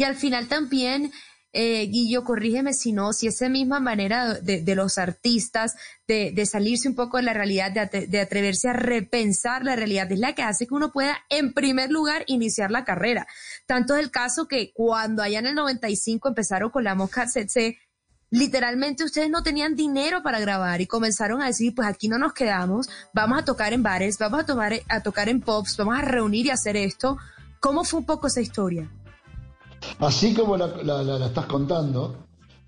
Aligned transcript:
Y 0.00 0.04
al 0.04 0.16
final 0.16 0.48
también, 0.48 1.12
eh, 1.52 1.86
Guillo, 1.88 2.24
corrígeme 2.24 2.72
si 2.72 2.90
no, 2.90 3.12
si 3.12 3.26
esa 3.26 3.50
misma 3.50 3.80
manera 3.80 4.32
de, 4.32 4.62
de 4.62 4.74
los 4.74 4.96
artistas 4.96 5.74
de, 6.08 6.46
salirse 6.46 6.88
un 6.88 6.94
poco 6.94 7.18
de 7.18 7.24
la 7.24 7.34
realidad, 7.34 7.70
de, 7.70 8.06
de, 8.06 8.20
atreverse 8.22 8.70
a 8.70 8.72
repensar 8.72 9.62
la 9.62 9.76
realidad, 9.76 10.10
es 10.10 10.18
la 10.18 10.34
que 10.34 10.42
hace 10.42 10.66
que 10.66 10.72
uno 10.72 10.90
pueda, 10.90 11.18
en 11.28 11.52
primer 11.52 11.90
lugar, 11.90 12.24
iniciar 12.28 12.70
la 12.70 12.86
carrera. 12.86 13.26
Tanto 13.66 13.94
es 13.94 14.02
el 14.02 14.10
caso 14.10 14.48
que 14.48 14.72
cuando 14.72 15.22
allá 15.22 15.40
en 15.40 15.48
el 15.48 15.54
95 15.54 16.28
empezaron 16.28 16.70
con 16.70 16.82
la 16.82 16.94
Mosca 16.94 17.28
CC, 17.28 17.76
literalmente 18.30 19.04
ustedes 19.04 19.28
no 19.28 19.42
tenían 19.42 19.76
dinero 19.76 20.22
para 20.22 20.40
grabar 20.40 20.80
y 20.80 20.86
comenzaron 20.86 21.42
a 21.42 21.46
decir, 21.48 21.74
pues 21.74 21.86
aquí 21.86 22.08
no 22.08 22.16
nos 22.16 22.32
quedamos, 22.32 22.88
vamos 23.12 23.38
a 23.38 23.44
tocar 23.44 23.74
en 23.74 23.82
bares, 23.82 24.16
vamos 24.16 24.40
a, 24.40 24.46
tomar, 24.46 24.72
a 24.88 25.02
tocar 25.02 25.28
en 25.28 25.42
pops, 25.42 25.76
vamos 25.76 25.98
a 25.98 26.00
reunir 26.00 26.46
y 26.46 26.50
hacer 26.50 26.78
esto. 26.78 27.18
¿Cómo 27.60 27.84
fue 27.84 28.00
un 28.00 28.06
poco 28.06 28.28
esa 28.28 28.40
historia? 28.40 28.90
Así 30.00 30.32
como 30.32 30.56
la, 30.56 31.26
estás 31.26 31.44
contando, 31.46 32.16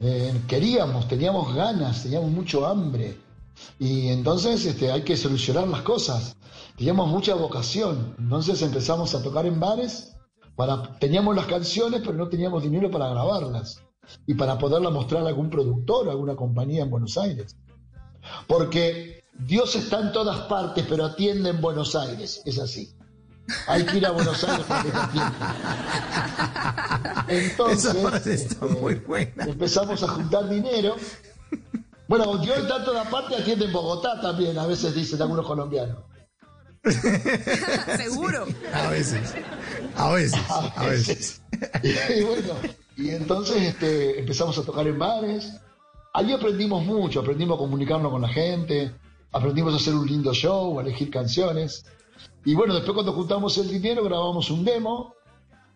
eh, 0.00 0.38
queríamos, 0.46 1.08
teníamos 1.08 1.54
ganas, 1.54 2.02
teníamos 2.02 2.30
mucho 2.30 2.66
hambre. 2.66 3.16
Y 3.78 4.08
entonces 4.08 4.66
este, 4.66 4.92
hay 4.92 5.02
que 5.02 5.16
solucionar 5.16 5.66
las 5.66 5.80
cosas. 5.80 6.36
Teníamos 6.76 7.08
mucha 7.08 7.34
vocación. 7.34 8.14
Entonces 8.18 8.60
empezamos 8.60 9.14
a 9.14 9.22
tocar 9.22 9.46
en 9.46 9.58
bares. 9.58 10.14
Teníamos 11.00 11.34
las 11.34 11.46
canciones, 11.46 12.02
pero 12.04 12.14
no 12.14 12.28
teníamos 12.28 12.62
dinero 12.62 12.90
para 12.90 13.08
grabarlas. 13.08 13.80
Y 14.26 14.34
para 14.34 14.58
poderlas 14.58 14.92
mostrar 14.92 15.24
a 15.24 15.28
algún 15.28 15.48
productor, 15.48 16.08
a 16.08 16.12
alguna 16.12 16.36
compañía 16.36 16.82
en 16.82 16.90
Buenos 16.90 17.16
Aires. 17.16 17.56
Porque 18.46 19.24
Dios 19.38 19.74
está 19.74 20.00
en 20.00 20.12
todas 20.12 20.40
partes, 20.40 20.84
pero 20.86 21.06
atiende 21.06 21.48
en 21.50 21.60
Buenos 21.62 21.96
Aires. 21.96 22.42
Es 22.44 22.58
así. 22.58 22.94
Hay 23.66 23.84
que 23.84 23.96
ir 23.96 24.06
a 24.06 24.10
Buenos 24.10 24.44
Aires 24.44 24.66
para 24.66 24.82
que 24.82 24.90
te 24.90 24.96
atiendan. 24.96 25.32
Entonces, 27.28 27.94
está 27.94 28.30
este, 28.30 28.66
muy 28.66 28.94
buena. 28.96 29.44
empezamos 29.44 30.02
a 30.02 30.08
juntar 30.08 30.48
dinero. 30.48 30.96
Bueno, 32.08 32.42
está 32.42 32.76
en 32.76 32.84
todas 32.84 33.08
partes, 33.08 33.40
atiende 33.40 33.66
en 33.66 33.72
Bogotá 33.72 34.20
también, 34.20 34.58
a 34.58 34.66
veces 34.66 34.94
dicen 34.94 35.22
algunos 35.22 35.46
colombianos. 35.46 35.98
Seguro. 37.96 38.46
A 38.74 38.88
veces. 38.88 39.34
A 39.96 40.10
veces. 40.10 40.40
A 40.76 40.86
veces. 40.86 41.38
Y, 41.82 42.22
bueno, 42.24 42.54
y 42.96 43.10
entonces 43.10 43.62
este, 43.62 44.18
empezamos 44.18 44.58
a 44.58 44.62
tocar 44.62 44.86
en 44.86 44.98
bares. 44.98 45.52
Allí 46.12 46.32
aprendimos 46.32 46.84
mucho, 46.84 47.20
aprendimos 47.20 47.56
a 47.56 47.58
comunicarnos 47.58 48.10
con 48.10 48.20
la 48.20 48.28
gente, 48.28 48.92
aprendimos 49.30 49.72
a 49.72 49.76
hacer 49.76 49.94
un 49.94 50.06
lindo 50.06 50.34
show, 50.34 50.78
a 50.78 50.82
elegir 50.82 51.10
canciones. 51.10 51.84
Y 52.44 52.54
bueno, 52.54 52.74
después 52.74 52.94
cuando 52.94 53.12
juntamos 53.12 53.56
el 53.58 53.68
dinero 53.68 54.02
grabamos 54.02 54.50
un 54.50 54.64
demo 54.64 55.14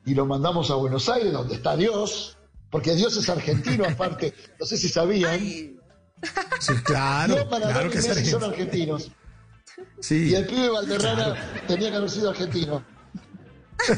y 0.06 0.14
lo 0.14 0.24
mandamos 0.24 0.70
a 0.70 0.74
Buenos 0.76 1.08
Aires, 1.08 1.32
donde 1.32 1.56
está 1.56 1.76
Dios, 1.76 2.38
porque 2.70 2.94
Dios 2.94 3.16
es 3.16 3.28
argentino 3.28 3.84
aparte, 3.88 4.32
no 4.58 4.64
sé 4.66 4.76
si 4.78 4.88
sabían. 4.88 5.38
Sí, 5.40 5.76
claro. 6.84 7.34
Maradona 7.50 7.72
Claro 7.72 7.90
que 7.90 7.96
Messi 7.98 8.24
son 8.30 8.44
argentino. 8.44 8.94
argentinos. 8.94 9.10
Sí. 10.00 10.30
Y 10.30 10.34
el 10.34 10.46
pibe 10.46 10.70
Valderrama 10.70 11.34
tenía 11.68 11.90
que 11.90 11.96
haber 11.96 12.10
sido 12.10 12.30
argentino. 12.30 12.82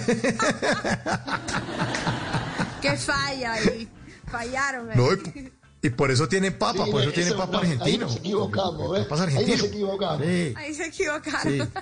Qué 2.82 2.96
falla 2.96 3.52
ahí. 3.54 3.88
Fallaron. 4.30 4.90
ahí. 4.90 4.96
No, 4.96 5.12
y, 5.12 5.52
y 5.82 5.90
por 5.90 6.10
eso 6.10 6.28
tiene 6.28 6.50
papa, 6.52 6.84
Sí, 6.84 6.90
por 6.90 7.00
eso 7.02 7.10
ese- 7.10 7.22
tiene 7.22 7.36
papa 7.36 7.58
ahí 7.60 7.70
argentino. 7.72 8.06
nos 8.06 8.16
equivocamos. 8.16 8.98
Papas 9.00 9.20
Ahí 9.36 9.46
nos 9.46 9.62
equivocamos. 9.64 10.26
Sí, 10.26 10.54
Ahí 10.56 10.74
se 10.74 10.86
equivocaron. 10.86 11.52
sí. 11.52 11.60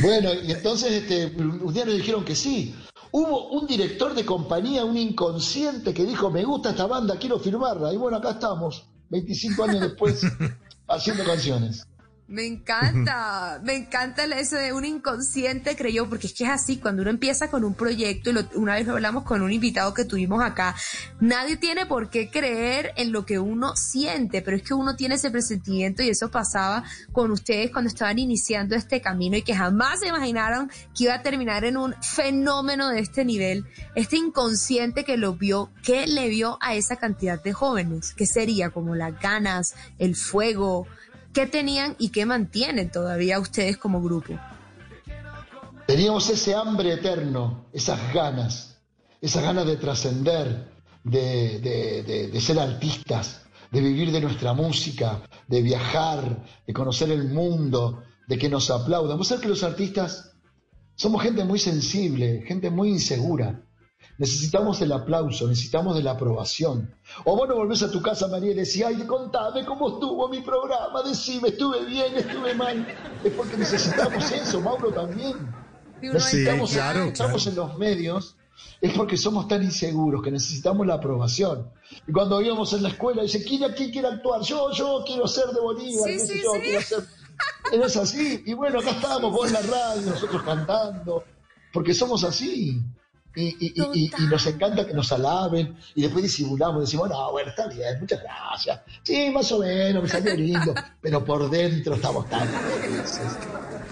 Bueno, 0.00 0.32
y 0.32 0.52
entonces 0.52 0.90
este, 0.90 1.26
un 1.36 1.72
día 1.74 1.84
nos 1.84 1.94
dijeron 1.94 2.24
que 2.24 2.34
sí. 2.34 2.74
Hubo 3.12 3.48
un 3.48 3.66
director 3.66 4.14
de 4.14 4.24
compañía, 4.24 4.84
un 4.84 4.96
inconsciente, 4.96 5.92
que 5.92 6.04
dijo, 6.04 6.30
me 6.30 6.44
gusta 6.44 6.70
esta 6.70 6.86
banda, 6.86 7.18
quiero 7.18 7.38
firmarla. 7.38 7.92
Y 7.92 7.96
bueno, 7.96 8.18
acá 8.18 8.30
estamos, 8.30 8.86
25 9.08 9.64
años 9.64 9.80
después, 9.80 10.22
haciendo 10.88 11.24
canciones. 11.24 11.86
Me 12.30 12.46
encanta, 12.46 13.60
me 13.64 13.74
encanta 13.74 14.24
eso 14.24 14.54
de 14.54 14.72
un 14.72 14.84
inconsciente 14.84 15.74
creyó, 15.74 16.08
porque 16.08 16.28
es 16.28 16.32
que 16.32 16.44
es 16.44 16.50
así, 16.50 16.76
cuando 16.78 17.02
uno 17.02 17.10
empieza 17.10 17.50
con 17.50 17.64
un 17.64 17.74
proyecto, 17.74 18.30
y 18.30 18.32
lo- 18.34 18.48
una 18.54 18.74
vez 18.74 18.86
lo 18.86 18.92
hablamos 18.92 19.24
con 19.24 19.42
un 19.42 19.52
invitado 19.52 19.92
que 19.94 20.04
tuvimos 20.04 20.40
acá, 20.40 20.76
nadie 21.18 21.56
tiene 21.56 21.86
por 21.86 22.08
qué 22.08 22.30
creer 22.30 22.92
en 22.96 23.10
lo 23.10 23.26
que 23.26 23.40
uno 23.40 23.74
siente, 23.74 24.42
pero 24.42 24.56
es 24.56 24.62
que 24.62 24.74
uno 24.74 24.94
tiene 24.94 25.16
ese 25.16 25.32
presentimiento 25.32 26.04
y 26.04 26.08
eso 26.08 26.30
pasaba 26.30 26.84
con 27.10 27.32
ustedes 27.32 27.72
cuando 27.72 27.88
estaban 27.88 28.20
iniciando 28.20 28.76
este 28.76 29.00
camino 29.00 29.36
y 29.36 29.42
que 29.42 29.56
jamás 29.56 29.98
se 29.98 30.06
imaginaron 30.06 30.70
que 30.96 31.04
iba 31.04 31.14
a 31.14 31.22
terminar 31.22 31.64
en 31.64 31.76
un 31.76 31.96
fenómeno 32.00 32.90
de 32.90 33.00
este 33.00 33.24
nivel, 33.24 33.66
este 33.96 34.16
inconsciente 34.18 35.02
que 35.04 35.16
lo 35.16 35.34
vio, 35.34 35.72
¿qué 35.82 36.06
le 36.06 36.28
vio 36.28 36.58
a 36.60 36.76
esa 36.76 36.94
cantidad 36.94 37.42
de 37.42 37.52
jóvenes? 37.52 38.14
¿Qué 38.14 38.26
sería? 38.26 38.70
Como 38.70 38.94
las 38.94 39.18
ganas, 39.20 39.74
el 39.98 40.14
fuego, 40.14 40.86
¿Qué 41.32 41.46
tenían 41.46 41.94
y 41.98 42.10
qué 42.10 42.26
mantienen 42.26 42.90
todavía 42.90 43.38
ustedes 43.38 43.76
como 43.76 44.02
grupo? 44.02 44.38
Teníamos 45.86 46.28
ese 46.30 46.54
hambre 46.54 46.92
eterno, 46.94 47.66
esas 47.72 48.12
ganas, 48.12 48.76
esas 49.20 49.42
ganas 49.42 49.66
de 49.66 49.76
trascender, 49.76 50.68
de, 51.04 51.58
de- 51.60 52.28
de- 52.28 52.40
ser 52.40 52.58
artistas, 52.58 53.42
de 53.70 53.80
vivir 53.80 54.10
de 54.12 54.20
nuestra 54.20 54.52
música, 54.52 55.22
de 55.48 55.62
viajar, 55.62 56.44
de 56.66 56.72
conocer 56.72 57.10
el 57.10 57.28
mundo, 57.28 58.02
de 58.26 58.38
que 58.38 58.48
nos 58.48 58.70
aplaudan. 58.70 59.16
Vos 59.18 59.28
sabés 59.28 59.42
que 59.42 59.48
los 59.48 59.62
artistas 59.62 60.32
somos 60.94 61.22
gente 61.22 61.44
muy 61.44 61.58
sensible, 61.58 62.42
gente 62.46 62.70
muy 62.70 62.90
insegura. 62.90 63.62
Necesitamos 64.18 64.80
el 64.82 64.92
aplauso, 64.92 65.46
necesitamos 65.48 65.96
de 65.96 66.02
la 66.02 66.12
aprobación. 66.12 66.94
O 67.24 67.36
vos 67.36 67.48
no 67.48 67.54
volvés 67.56 67.82
a 67.82 67.90
tu 67.90 68.02
casa, 68.02 68.28
María, 68.28 68.50
y 68.50 68.54
decís, 68.54 68.82
ay, 68.84 68.96
contame 69.06 69.64
cómo 69.64 69.88
estuvo 69.94 70.28
mi 70.28 70.40
programa, 70.42 71.02
decime, 71.02 71.48
estuve 71.48 71.84
bien, 71.86 72.14
estuve 72.16 72.54
mal. 72.54 72.86
Es 73.24 73.32
porque 73.32 73.56
necesitamos 73.56 74.30
eso, 74.30 74.60
Mauro 74.60 74.92
también. 74.92 75.34
Necesitamos, 76.02 76.70
Sí, 76.70 76.76
claro, 76.76 77.04
estamos 77.04 77.42
claro. 77.44 77.50
en 77.62 77.68
los 77.68 77.78
medios, 77.78 78.36
es 78.80 78.92
porque 78.94 79.16
somos 79.16 79.48
tan 79.48 79.62
inseguros 79.62 80.22
que 80.22 80.30
necesitamos 80.30 80.86
la 80.86 80.94
aprobación. 80.94 81.70
Y 82.06 82.12
cuando 82.12 82.40
íbamos 82.40 82.72
en 82.74 82.82
la 82.82 82.90
escuela, 82.90 83.22
dice, 83.22 83.42
¿quién 83.42 83.64
aquí 83.64 83.90
quiere 83.90 84.08
actuar? 84.08 84.42
Yo, 84.42 84.70
yo 84.72 85.02
quiero 85.06 85.26
ser 85.28 85.46
de 85.48 85.60
Bolívar, 85.60 86.08
Sí, 86.10 86.18
sí, 86.20 86.40
yo, 86.42 86.52
sí. 86.54 86.60
quiero 86.60 86.82
ser... 86.82 87.04
No 87.76 87.86
es 87.86 87.96
así. 87.96 88.42
Y 88.44 88.52
bueno, 88.54 88.80
acá 88.80 88.90
estábamos 88.96 89.32
vos 89.32 89.46
en 89.46 89.54
la 89.54 89.62
radio, 89.62 90.10
nosotros 90.10 90.42
cantando, 90.42 91.24
porque 91.72 91.94
somos 91.94 92.22
así. 92.24 92.80
Y, 93.36 93.48
y- 93.66 93.72
y- 93.76 94.10
y- 94.18 94.26
nos 94.26 94.44
encanta 94.46 94.86
que 94.86 94.92
nos 94.92 95.12
alaben 95.12 95.76
y 95.94 96.02
después 96.02 96.22
disimulamos, 96.24 96.80
decimos, 96.82 97.08
no, 97.08 97.30
bueno, 97.30 97.50
está 97.50 97.68
bien, 97.68 98.00
muchas 98.00 98.20
gracias. 98.22 98.80
Sí, 99.04 99.30
más 99.30 99.50
o 99.52 99.60
menos, 99.60 100.02
me 100.02 100.08
salió 100.08 100.34
lindo, 100.34 100.74
pero 101.00 101.24
por 101.24 101.48
dentro 101.48 101.94
estamos 101.94 102.28
tan 102.28 102.48
felices. 102.48 103.20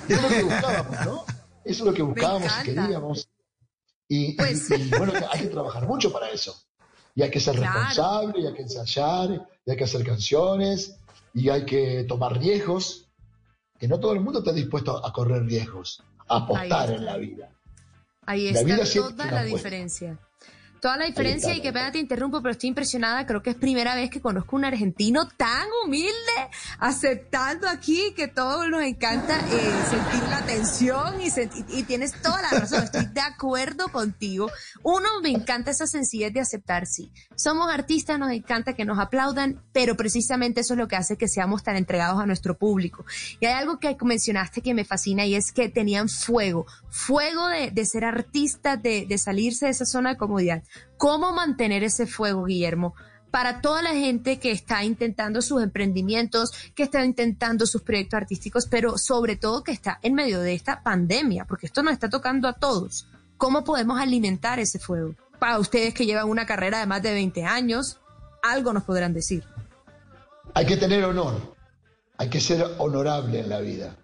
Eso 0.08 0.16
es 0.16 0.22
lo 0.22 0.28
que 0.28 0.42
buscábamos, 0.42 1.06
¿no? 1.06 1.24
Eso 1.64 1.82
es 1.84 1.86
lo 1.90 1.94
que 1.94 2.02
buscábamos 2.02 2.52
y 2.60 2.64
queríamos. 2.64 3.28
Y, 4.08 4.32
Pues- 4.36 4.70
y, 4.70 4.88
bueno, 4.90 5.12
hay 5.30 5.40
que 5.42 5.46
trabajar 5.48 5.86
mucho 5.86 6.10
para 6.12 6.30
eso. 6.30 6.56
Y 7.14 7.22
hay 7.22 7.30
que 7.30 7.40
ser 7.40 7.56
Claro. 7.56 7.74
responsable, 7.74 8.40
y 8.42 8.46
hay 8.46 8.54
que 8.54 8.62
ensayar, 8.62 9.46
y 9.66 9.70
hay 9.70 9.76
que 9.76 9.84
hacer 9.84 10.04
canciones, 10.04 10.96
y 11.34 11.48
hay 11.48 11.64
que 11.64 12.04
tomar 12.08 12.38
riesgos, 12.38 13.08
que 13.78 13.86
no 13.86 14.00
todo 14.00 14.12
el 14.12 14.20
mundo 14.20 14.38
está 14.40 14.52
dispuesto 14.52 15.04
a 15.04 15.12
correr 15.12 15.44
riesgos, 15.44 16.02
a 16.28 16.36
apostar 16.38 16.90
en 16.90 17.04
la 17.04 17.16
vida. 17.16 17.50
Ahí 18.28 18.52
La 18.52 18.60
está 18.60 18.74
toda 19.16 19.24
la 19.30 19.40
apuesta. 19.40 19.56
diferencia. 19.56 20.18
Toda 20.80 20.96
la 20.96 21.06
diferencia, 21.06 21.54
y 21.54 21.60
que 21.60 21.72
pena 21.72 21.90
te 21.90 21.98
interrumpo, 21.98 22.40
pero 22.40 22.52
estoy 22.52 22.68
impresionada. 22.68 23.26
Creo 23.26 23.42
que 23.42 23.50
es 23.50 23.56
primera 23.56 23.94
vez 23.94 24.10
que 24.10 24.20
conozco 24.20 24.56
un 24.56 24.64
argentino 24.64 25.26
tan 25.28 25.66
humilde, 25.84 26.12
aceptando 26.78 27.68
aquí 27.68 28.12
que 28.14 28.28
todos 28.28 28.68
nos 28.68 28.82
encanta 28.82 29.38
eh, 29.38 29.72
sentir 29.90 30.28
la 30.28 30.44
tensión 30.46 31.20
y, 31.20 31.28
y 31.76 31.82
tienes 31.82 32.20
toda 32.22 32.40
la 32.42 32.50
razón. 32.50 32.84
Estoy 32.84 33.06
de 33.06 33.20
acuerdo 33.20 33.88
contigo. 33.88 34.50
Uno, 34.82 35.20
me 35.22 35.30
encanta 35.30 35.70
esa 35.70 35.86
sencillez 35.86 36.32
de 36.32 36.40
aceptar, 36.40 36.86
sí. 36.86 37.12
Somos 37.36 37.70
artistas, 37.72 38.18
nos 38.18 38.30
encanta 38.30 38.74
que 38.74 38.84
nos 38.84 38.98
aplaudan, 38.98 39.62
pero 39.72 39.96
precisamente 39.96 40.60
eso 40.60 40.74
es 40.74 40.78
lo 40.78 40.88
que 40.88 40.96
hace 40.96 41.16
que 41.16 41.28
seamos 41.28 41.62
tan 41.62 41.76
entregados 41.76 42.20
a 42.20 42.26
nuestro 42.26 42.56
público. 42.56 43.04
Y 43.40 43.46
hay 43.46 43.54
algo 43.54 43.78
que 43.78 43.96
mencionaste 44.02 44.60
que 44.60 44.74
me 44.74 44.84
fascina 44.84 45.26
y 45.26 45.34
es 45.34 45.52
que 45.52 45.68
tenían 45.68 46.08
fuego, 46.08 46.66
fuego 46.90 47.48
de, 47.48 47.70
de 47.70 47.84
ser 47.84 48.04
artistas, 48.04 48.82
de, 48.82 49.06
de 49.06 49.18
salirse 49.18 49.66
de 49.66 49.72
esa 49.72 49.84
zona 49.84 50.10
de 50.10 50.16
comodidad. 50.16 50.62
¿Cómo 50.96 51.32
mantener 51.32 51.82
ese 51.84 52.06
fuego, 52.06 52.44
Guillermo? 52.44 52.94
Para 53.30 53.60
toda 53.60 53.82
la 53.82 53.90
gente 53.90 54.38
que 54.38 54.50
está 54.50 54.84
intentando 54.84 55.42
sus 55.42 55.62
emprendimientos, 55.62 56.52
que 56.74 56.84
está 56.84 57.04
intentando 57.04 57.66
sus 57.66 57.82
proyectos 57.82 58.16
artísticos, 58.16 58.66
pero 58.66 58.96
sobre 58.96 59.36
todo 59.36 59.62
que 59.62 59.72
está 59.72 59.98
en 60.02 60.14
medio 60.14 60.40
de 60.40 60.54
esta 60.54 60.82
pandemia, 60.82 61.44
porque 61.44 61.66
esto 61.66 61.82
nos 61.82 61.92
está 61.92 62.08
tocando 62.08 62.48
a 62.48 62.54
todos. 62.54 63.06
¿Cómo 63.36 63.64
podemos 63.64 64.00
alimentar 64.00 64.58
ese 64.58 64.78
fuego? 64.78 65.14
Para 65.38 65.58
ustedes 65.58 65.94
que 65.94 66.06
llevan 66.06 66.28
una 66.28 66.46
carrera 66.46 66.80
de 66.80 66.86
más 66.86 67.02
de 67.02 67.12
20 67.12 67.44
años, 67.44 68.00
algo 68.42 68.72
nos 68.72 68.84
podrán 68.84 69.12
decir. 69.12 69.44
Hay 70.54 70.66
que 70.66 70.76
tener 70.76 71.04
honor, 71.04 71.54
hay 72.16 72.28
que 72.28 72.40
ser 72.40 72.64
honorable 72.78 73.40
en 73.40 73.48
la 73.48 73.60
vida, 73.60 73.96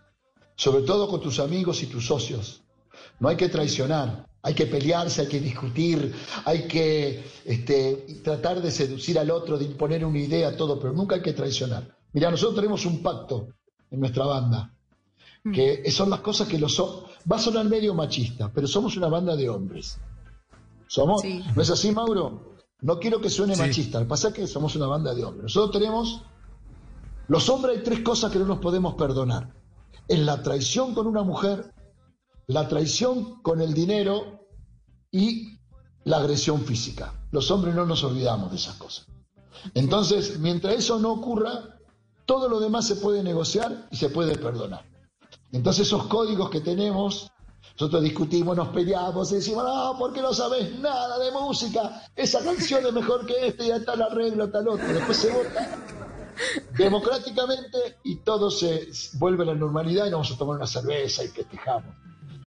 sobre 0.55 0.85
todo 0.85 1.09
con 1.09 1.21
tus 1.21 1.41
amigos 1.41 1.83
y 1.83 1.87
tus 1.87 2.07
socios. 2.07 2.63
No 3.19 3.29
hay 3.29 3.37
que 3.37 3.49
traicionar, 3.49 4.27
hay 4.47 4.55
que 4.55 4.67
pelearse, 4.67 5.23
hay 5.23 5.27
que 5.29 5.41
discutir, 5.41 6.15
hay 6.45 6.69
que 6.69 7.25
este, 7.47 8.21
tratar 8.23 8.61
de 8.63 8.71
seducir 8.71 9.19
al 9.19 9.31
otro, 9.31 9.57
de 9.59 9.65
imponer 9.65 10.05
una 10.05 10.19
idea, 10.19 10.55
todo, 10.57 10.79
pero 10.79 10.93
nunca 10.93 11.17
hay 11.17 11.23
que 11.23 11.33
traicionar. 11.33 11.97
Mira, 12.13 12.31
nosotros 12.31 12.55
tenemos 12.57 12.85
un 12.87 13.03
pacto 13.03 13.49
en 13.91 14.01
nuestra 14.01 14.27
banda, 14.27 14.71
que 15.53 15.91
son 15.91 16.11
las 16.11 16.21
cosas 16.21 16.47
que 16.47 16.59
los 16.59 16.75
so- 16.75 17.07
va 17.31 17.37
a 17.37 17.39
sonar 17.39 17.65
medio 17.67 17.95
machista, 17.95 18.51
pero 18.55 18.67
somos 18.67 18.97
una 18.97 19.09
banda 19.09 19.35
de 19.35 19.49
hombres. 19.49 19.99
Somos, 20.87 21.23
Sí. 21.23 21.43
¿no 21.57 21.63
es 21.63 21.71
así, 21.71 21.91
Mauro? 21.91 22.55
No 22.83 22.99
quiero 23.01 23.21
que 23.21 23.31
suene 23.31 23.55
Sí. 23.55 23.61
machista, 23.63 23.99
lo 23.99 24.05
que 24.05 24.11
pasa 24.11 24.29
es 24.29 24.35
que 24.35 24.47
somos 24.47 24.77
una 24.77 24.87
banda 24.87 25.15
de 25.15 25.25
hombres. 25.25 25.45
Nosotros 25.45 25.73
tenemos 25.73 26.23
los 27.29 27.49
hombres 27.49 27.79
hay 27.79 27.83
tres 27.83 28.01
cosas 28.01 28.31
que 28.31 28.39
no 28.39 28.45
nos 28.45 28.59
podemos 28.59 28.95
perdonar. 28.95 29.51
Es 30.07 30.19
la 30.19 30.43
traición 30.43 30.95
con 30.95 31.07
una 31.07 31.23
mujer, 31.23 31.73
la 32.47 32.69
traición 32.69 33.43
con 33.43 33.61
el 33.61 33.75
dinero 33.75 34.47
y 35.11 35.59
la 36.05 36.19
agresión 36.19 36.65
física. 36.65 37.15
Los 37.31 37.51
hombres 37.51 37.75
no 37.75 37.87
nos 37.87 38.05
olvidamos 38.05 38.51
de 38.51 38.57
esas 38.57 38.77
cosas. 38.77 39.07
Entonces, 39.75 40.39
mientras 40.39 40.75
eso 40.75 40.99
no 40.99 41.13
ocurra, 41.13 41.79
todo 42.27 42.49
lo 42.49 42.61
demás 42.61 42.87
se 42.87 42.97
puede 42.97 43.23
negociar 43.23 43.89
y 43.91 43.97
se 43.97 44.11
puede 44.11 44.37
perdonar. 44.37 44.85
Entonces 45.53 45.87
esos 45.87 46.07
códigos 46.07 46.51
que 46.51 46.61
tenemos, 46.61 47.31
nosotros 47.79 48.03
discutimos, 48.03 48.57
nos 48.57 48.69
peleamos, 48.69 49.31
y 49.33 49.37
decimos, 49.37 49.65
no, 49.65 49.97
porque 49.99 50.21
no 50.21 50.35
sabes 50.35 50.79
nada 50.79 51.19
de 51.19 51.31
música, 51.31 52.03
esa 52.17 52.43
canción 52.43 52.85
es 52.87 52.93
mejor 52.93 53.25
que 53.27 53.47
esta, 53.47 53.65
ya 53.65 53.85
tal 53.85 54.03
arreglo, 54.03 54.51
tal 54.51 54.69
otro. 54.69 54.87
Después 54.87 55.17
se 55.17 55.31
vota 55.31 55.79
democráticamente 56.77 57.99
y 58.03 58.17
todo 58.17 58.51
se 58.51 58.89
vuelve 59.15 59.45
a 59.45 59.47
la 59.47 59.55
normalidad 59.55 60.07
y 60.07 60.11
nos 60.11 60.19
vamos 60.19 60.33
a 60.33 60.39
tomar 60.39 60.57
una 60.57 60.67
cerveza 60.67 61.25
y 61.25 61.29
festejamos. 61.29 61.95